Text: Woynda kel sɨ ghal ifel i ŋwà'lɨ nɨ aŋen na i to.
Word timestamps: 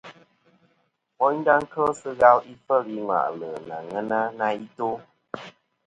Woynda 1.19 1.53
kel 1.71 1.89
sɨ 1.99 2.09
ghal 2.19 2.37
ifel 2.53 2.83
i 2.97 2.99
ŋwà'lɨ 3.07 3.47
nɨ 3.67 3.73
aŋen 3.99 4.09
na 4.37 4.47
i 4.61 4.65
to. 4.77 4.89